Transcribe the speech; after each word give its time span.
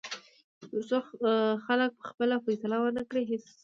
تر 0.71 0.81
څو 0.89 0.97
خلک 1.65 1.91
پخپله 2.01 2.35
فیصله 2.45 2.77
ونه 2.79 3.03
کړي، 3.09 3.23
هیڅ 3.31 3.43
بدلېږي. 3.49 3.57